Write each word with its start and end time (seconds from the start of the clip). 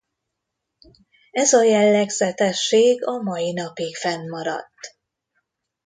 Ez 1.31 1.53
a 1.53 1.63
jellegzetesség 1.63 3.05
a 3.05 3.21
mai 3.21 3.51
napig 3.51 3.95
fennmaradt. 3.95 4.95